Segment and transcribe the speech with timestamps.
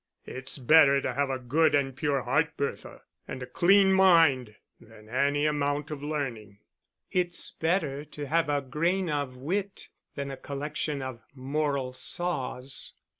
[0.25, 5.07] "It's better to have a good and pure heart, Bertha, and a clean mind, than
[5.07, 6.57] any amount of learning."
[7.11, 12.93] "It's better to have a grain of wit than a collection of moral saws."